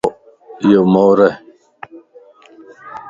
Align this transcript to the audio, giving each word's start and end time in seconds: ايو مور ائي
ايو 0.63 0.81
مور 0.93 1.17
ائي 1.25 1.31